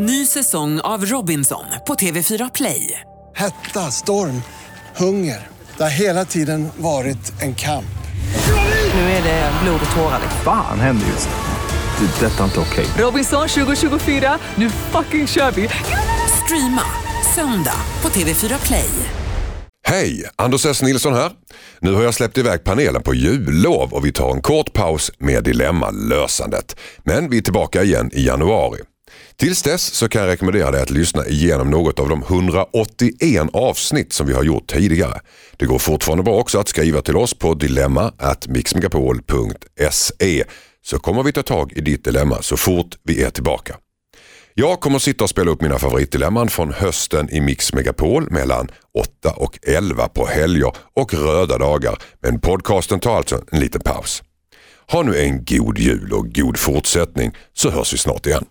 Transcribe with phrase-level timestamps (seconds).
[0.00, 3.00] Ny säsong av Robinson på TV4 Play.
[3.36, 4.42] Hetta, storm,
[4.96, 5.46] hunger.
[5.76, 7.98] Det har hela tiden varit en kamp.
[8.94, 10.20] Nu är det blod och tårar.
[10.44, 12.06] Fan händer just nu.
[12.06, 12.26] Det.
[12.26, 12.86] är Detta är inte okej.
[12.98, 15.68] Robinson 2024, nu fucking kör vi!
[16.44, 16.84] Streama
[17.34, 18.90] söndag på TV4 Play.
[19.86, 20.30] Hej!
[20.36, 20.82] Anders S.
[20.82, 21.32] Nilsson här.
[21.80, 25.44] Nu har jag släppt iväg panelen på jullov och vi tar en kort paus med
[25.44, 26.76] dilemmalösandet.
[27.04, 28.80] Men vi är tillbaka igen i januari.
[29.36, 34.12] Tills dess så kan jag rekommendera dig att lyssna igenom något av de 181 avsnitt
[34.12, 35.20] som vi har gjort tidigare.
[35.56, 40.44] Det går fortfarande bra också att skriva till oss på dilemma@mixmegapol.se
[40.82, 43.76] så kommer vi ta tag i ditt dilemma så fort vi är tillbaka.
[44.54, 49.30] Jag kommer sitta och spela upp mina favoritdilemman från hösten i Mix Megapol mellan 8
[49.36, 51.98] och 11 på helger och röda dagar.
[52.20, 54.22] Men podcasten tar alltså en liten paus.
[54.90, 58.44] Ha nu en god jul och god fortsättning så hörs vi snart igen.